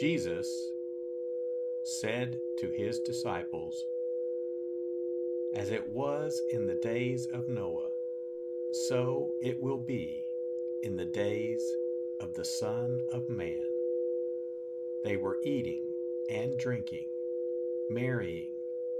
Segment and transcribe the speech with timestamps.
[0.00, 0.72] Jesus
[1.82, 3.84] said to his disciples,
[5.52, 7.90] As it was in the days of Noah,
[8.88, 10.24] so it will be
[10.82, 11.62] in the days
[12.18, 13.62] of the Son of Man.
[15.04, 15.82] They were eating
[16.30, 17.08] and drinking,
[17.90, 18.52] marrying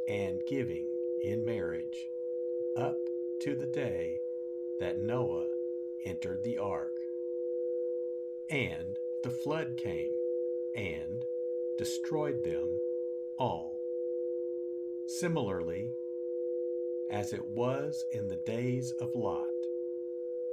[0.06, 0.86] and giving
[1.22, 2.10] in marriage,
[2.76, 2.98] up
[3.40, 4.20] to the day
[4.80, 5.46] that Noah
[6.04, 6.92] entered the ark.
[8.50, 10.10] And the flood came
[10.74, 11.24] and
[11.78, 12.80] destroyed them
[13.38, 13.80] all.
[15.06, 15.92] Similarly,
[17.10, 19.48] as it was in the days of Lot,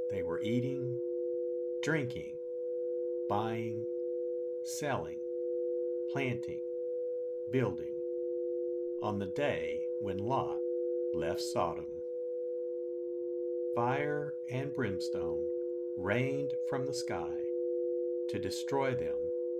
[0.09, 0.95] they were eating,
[1.81, 2.37] drinking,
[3.29, 3.85] buying,
[4.63, 5.19] selling,
[6.09, 6.61] planting,
[7.51, 7.93] building,
[9.01, 10.59] on the day when Lot
[11.13, 11.85] left Sodom.
[13.75, 15.45] Fire and brimstone
[15.95, 17.35] rained from the sky
[18.29, 19.15] to destroy them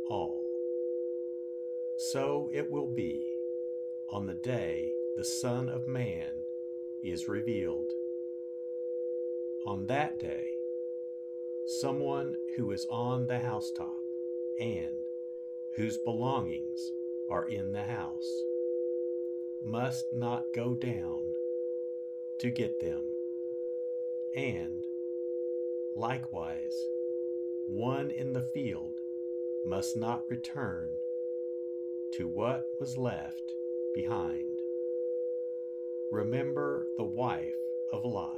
[0.10, 0.37] all
[1.98, 3.26] so it will be
[4.10, 6.30] on the day the Son of Man
[7.04, 7.92] is revealed.
[9.66, 10.46] On that day,
[11.66, 13.98] someone who is on the housetop
[14.60, 14.96] and
[15.76, 16.92] whose belongings
[17.32, 18.44] are in the house
[19.64, 21.34] must not go down
[22.40, 23.04] to get them.
[24.36, 24.86] And
[25.96, 26.78] likewise,
[27.68, 29.00] one in the field
[29.66, 30.90] must not return
[32.18, 33.54] to what was left
[33.94, 34.60] behind.
[36.12, 37.54] Remember the wife
[37.92, 38.38] of Lot.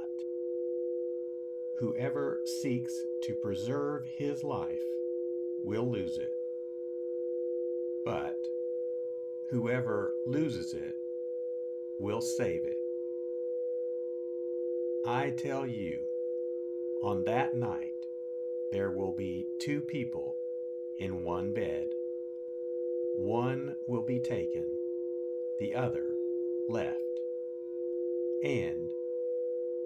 [1.78, 4.82] Whoever seeks to preserve his life
[5.64, 6.34] will lose it.
[8.04, 8.36] But
[9.48, 10.94] whoever loses it
[11.98, 12.76] will save it.
[15.06, 16.00] I tell you,
[17.02, 17.94] on that night
[18.72, 20.36] there will be two people
[20.98, 21.86] in one bed.
[23.20, 24.64] One will be taken,
[25.58, 26.06] the other
[26.70, 26.96] left.
[28.42, 28.88] And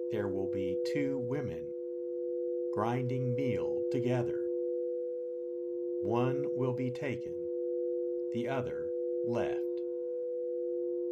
[0.09, 1.65] there will be two women
[2.71, 4.39] grinding meal together.
[6.01, 7.33] One will be taken,
[8.31, 8.85] the other
[9.25, 9.59] left.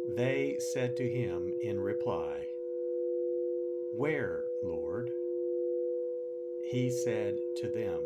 [0.08, 2.46] They said to him in reply,
[3.94, 5.10] Where, Lord?
[6.62, 8.00] He said to them,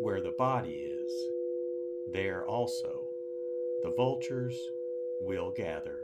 [0.00, 1.28] Where the body is,
[2.06, 3.08] there also
[3.82, 4.70] the vultures
[5.20, 6.03] will gather.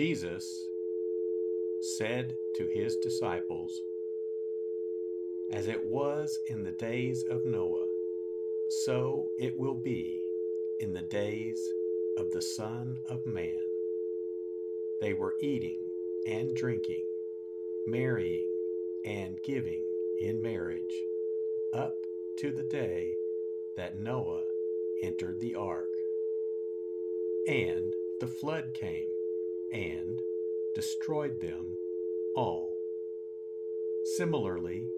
[0.00, 0.66] Jesus
[1.98, 3.82] said to his disciples,
[5.52, 7.84] As it was in the days of Noah,
[8.86, 10.22] so it will be
[10.80, 11.60] in the days
[12.16, 13.60] of the Son of Man.
[15.02, 15.80] They were eating
[16.26, 17.04] and drinking,
[17.86, 18.48] marrying
[19.04, 19.82] and giving
[20.18, 20.96] in marriage,
[21.74, 21.98] up
[22.38, 23.12] to the day
[23.76, 24.44] that Noah
[25.02, 25.90] entered the ark.
[27.46, 29.08] And the flood came
[29.72, 30.20] and
[30.74, 31.76] destroyed them
[32.34, 32.76] all.
[34.16, 34.88] Similarly,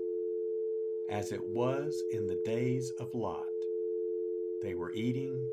[1.09, 3.47] as it was in the days of Lot,
[4.63, 5.45] they were eating,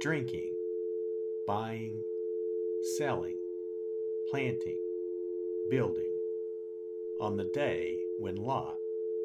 [0.00, 0.52] drinking,
[1.46, 2.02] buying,
[2.96, 3.38] selling,
[4.30, 4.78] planting,
[5.70, 6.12] building,
[7.20, 8.76] on the day when Lot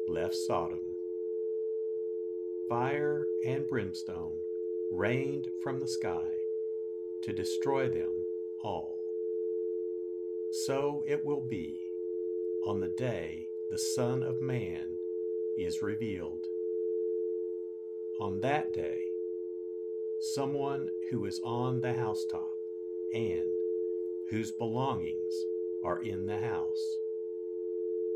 [0.08, 0.80] left Sodom.
[2.68, 4.38] Fire and brimstone
[4.90, 6.30] rained from the sky
[7.22, 8.10] to destroy them
[8.62, 8.93] all
[10.54, 11.80] so it will be
[12.64, 14.96] on the day the Son of Man
[15.58, 16.44] is revealed.
[18.20, 19.00] On that day,
[20.32, 22.52] someone who is on the housetop
[23.12, 23.42] and
[24.30, 25.34] whose belongings
[25.84, 26.96] are in the house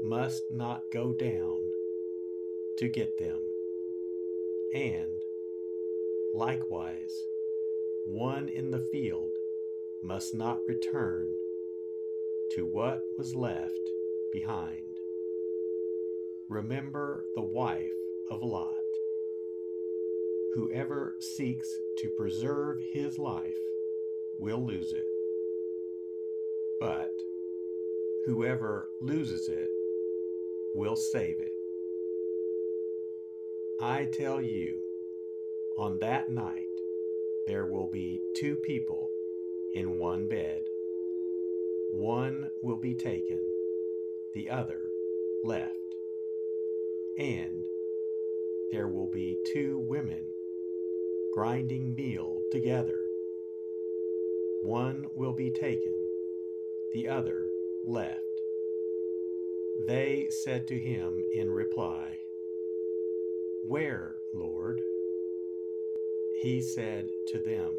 [0.04, 1.58] must not go down
[2.76, 3.40] to get them.
[4.72, 5.20] And
[6.34, 7.12] likewise,
[8.06, 9.32] one in the field
[10.04, 11.32] must not return
[12.54, 13.90] to what was left
[14.32, 14.82] behind.
[16.48, 17.92] Remember the wife
[18.30, 18.74] of Lot.
[20.54, 23.58] Whoever seeks to preserve his life
[24.38, 25.06] will lose it.
[26.80, 27.12] But
[28.24, 29.68] whoever loses it
[30.74, 31.52] will save it.
[33.80, 34.80] I tell you,
[35.76, 36.66] on that night
[37.46, 39.08] there will be two people
[39.74, 40.62] in one bed.
[41.90, 43.40] One will be taken,
[44.34, 44.82] the other
[45.44, 45.74] left.
[47.18, 47.64] And
[48.70, 50.24] there will be two women
[51.34, 52.98] grinding meal together.
[54.62, 55.94] One will be taken,
[56.92, 57.46] the other
[57.84, 58.20] left.
[59.86, 62.18] They said to him in reply,
[63.66, 64.80] Where, Lord?
[66.42, 67.72] He said to them,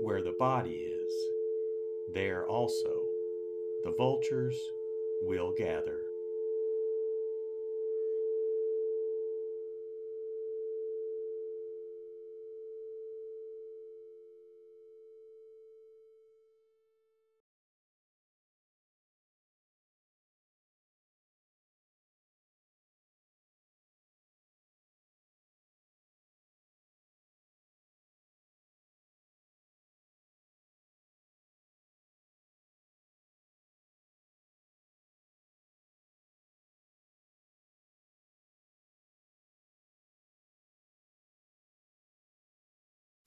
[0.00, 1.28] Where the body is,
[2.12, 3.06] there also
[3.84, 4.72] the vultures
[5.22, 6.07] will gather.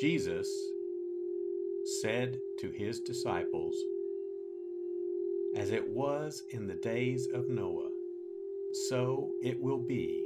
[0.00, 0.48] Jesus
[2.00, 3.76] said to his disciples,
[5.54, 7.90] As it was in the days of Noah,
[8.88, 10.24] so it will be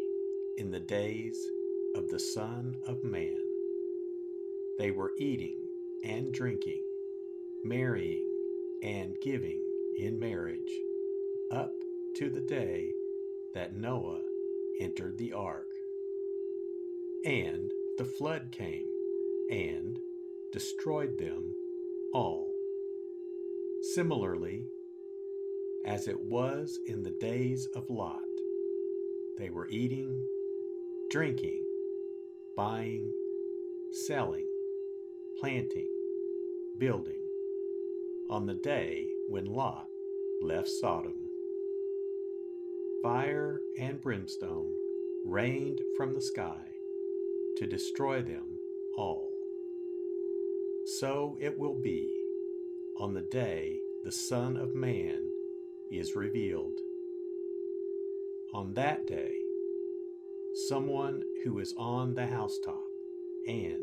[0.59, 1.37] in the days
[1.97, 3.37] of the Son of Man.
[4.78, 5.59] They were eating
[6.04, 6.83] and drinking,
[7.64, 8.31] marrying
[8.85, 9.61] and giving
[9.99, 10.78] in marriage,
[11.50, 11.73] up
[12.14, 12.93] to the day
[13.54, 14.21] that Noah
[14.81, 15.66] entered the ark.
[17.25, 18.94] And the flood came
[19.51, 19.99] and
[20.53, 21.55] destroyed them
[22.13, 22.53] all.
[23.95, 24.67] Similarly,
[25.85, 28.23] as it was in the days of Lot,
[29.37, 30.23] they were eating,
[31.11, 31.65] drinking,
[32.57, 33.13] buying,
[34.07, 34.47] selling,
[35.39, 35.89] planting,
[36.79, 37.21] building,
[38.31, 39.87] on the day when Lot
[40.41, 41.15] left Sodom.
[43.03, 44.73] Fire and brimstone
[45.27, 46.63] rained from the sky
[47.59, 48.59] to destroy them
[48.97, 49.34] all.
[50.85, 52.14] So it will be
[52.99, 55.31] on the day the Son of Man
[55.91, 56.79] is revealed.
[58.53, 59.33] On that day,
[60.69, 62.85] someone who is on the housetop
[63.49, 63.83] and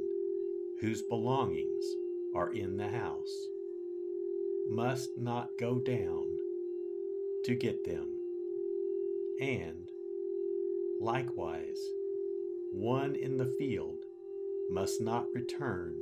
[0.79, 1.85] whose belongings
[2.35, 3.47] are in the house
[4.69, 6.37] must not go down
[7.45, 8.07] to get them.
[9.41, 9.89] And
[10.99, 11.81] likewise,
[12.71, 14.05] one in the field
[14.69, 15.95] must not return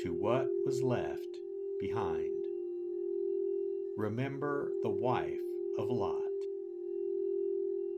[0.00, 1.38] to what was left
[1.80, 2.44] behind.
[3.96, 5.40] Remember the wife
[5.78, 6.22] of Lot.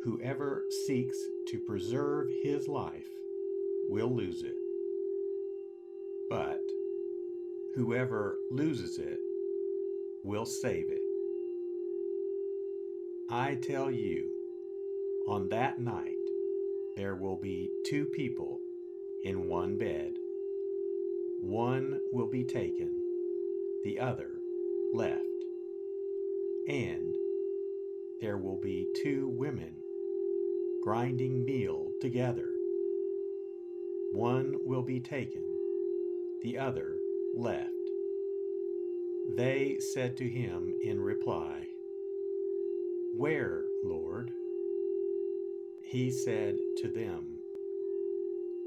[0.02, 3.08] Whoever seeks to preserve his life
[3.88, 4.56] will lose it.
[6.28, 6.60] But
[7.74, 9.18] whoever loses it
[10.24, 11.00] will save it.
[13.30, 14.30] I tell you,
[15.26, 16.16] on that night
[16.96, 18.60] there will be two people
[19.24, 20.12] in one bed.
[21.46, 22.90] One will be taken,
[23.84, 24.30] the other
[24.94, 25.20] left.
[26.68, 27.14] And
[28.20, 29.74] there will be two women
[30.82, 32.48] grinding meal together.
[34.12, 35.42] One will be taken,
[36.42, 36.96] the other
[37.36, 37.68] left.
[39.36, 41.66] They said to him in reply,
[43.16, 44.30] Where, Lord?
[45.82, 47.38] He said to them,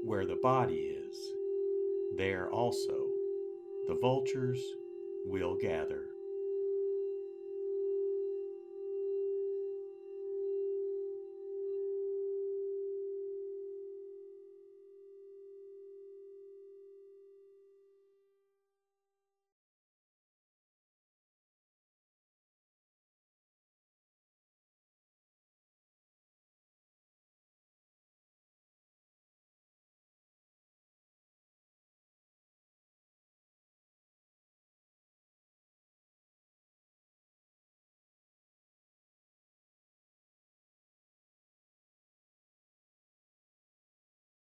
[0.04, 1.32] where the body is,
[2.16, 3.08] there also
[3.86, 4.62] the vultures
[5.24, 6.07] will gather.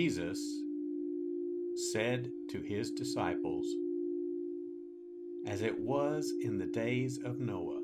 [0.00, 0.40] Jesus
[1.92, 3.66] said to his disciples,
[5.46, 7.82] As it was in the days of Noah,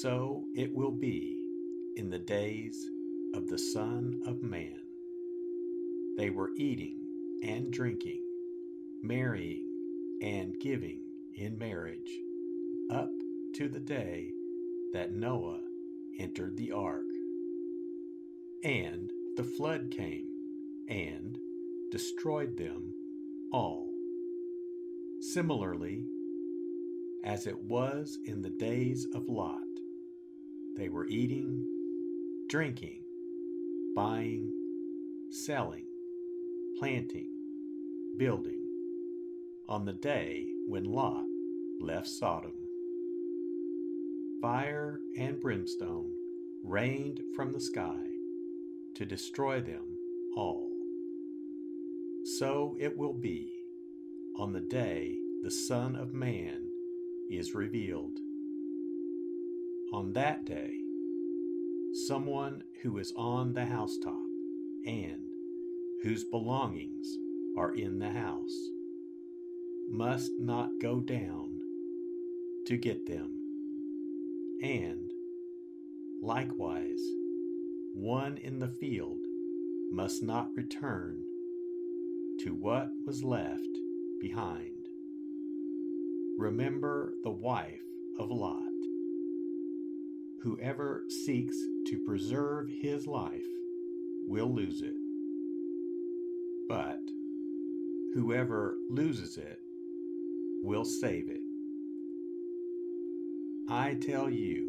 [0.00, 1.38] so it will be
[1.94, 2.90] in the days
[3.36, 4.80] of the Son of Man.
[6.16, 6.98] They were eating
[7.44, 8.24] and drinking,
[9.04, 11.02] marrying and giving
[11.36, 12.18] in marriage,
[12.90, 13.12] up
[13.54, 14.32] to the day
[14.92, 15.60] that Noah
[16.18, 17.06] entered the ark.
[18.64, 20.31] And the flood came
[20.88, 21.38] and
[21.90, 22.94] destroyed them
[23.52, 23.90] all.
[25.20, 26.04] Similarly,
[27.24, 29.60] as it was in the days of Lot,
[30.76, 31.64] they were eating,
[32.48, 33.02] drinking,
[33.94, 34.50] buying,
[35.30, 35.84] selling,
[36.78, 37.30] planting,
[38.16, 38.66] building,
[39.68, 41.24] on the day when Lot
[41.80, 42.52] left Sodom.
[44.40, 46.10] Fire and brimstone
[46.64, 48.06] rained from the sky
[48.96, 49.96] to destroy them
[50.36, 50.71] all
[52.24, 53.52] so it will be
[54.36, 56.68] on the day the Son of Man
[57.30, 58.18] is revealed.
[59.92, 60.70] On that day,
[62.06, 64.14] someone who is on the housetop
[64.86, 65.26] and
[66.02, 67.16] whose belongings
[67.56, 68.56] are in the house
[69.90, 71.60] must not go down
[72.66, 73.30] to get them.
[74.62, 75.10] And
[76.22, 77.02] likewise,
[77.94, 79.18] one in the field
[79.90, 81.22] must not return
[82.44, 83.78] to what was left
[84.20, 84.88] behind.
[86.38, 87.82] Remember the wife
[88.18, 88.62] of Lot.
[90.42, 93.46] Whoever seeks to preserve his life
[94.26, 94.94] will lose it.
[96.68, 97.00] But
[98.14, 99.60] whoever loses it
[100.64, 101.40] will save it.
[103.68, 104.68] I tell you,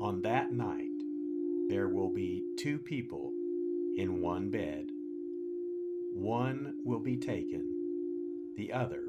[0.00, 0.90] on that night
[1.68, 3.32] there will be two people
[3.96, 4.90] in one bed.
[6.18, 7.62] One will be taken,
[8.56, 9.02] the other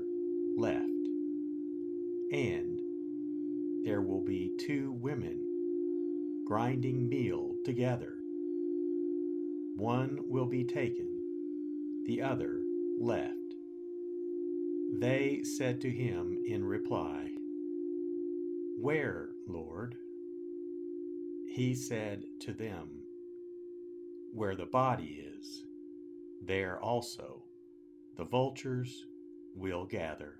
[0.57, 0.83] left.
[2.33, 2.81] And
[3.85, 5.41] there will be two women
[6.45, 8.15] grinding meal together.
[9.77, 11.07] One will be taken,
[12.05, 12.59] the other
[12.99, 13.53] left.
[14.99, 17.29] They said to him in reply,
[18.81, 19.95] Where, Lord?
[21.47, 22.89] He said to them,
[24.33, 25.63] Where the body is
[26.41, 27.43] there also
[28.17, 29.05] the vultures
[29.55, 30.39] will gather.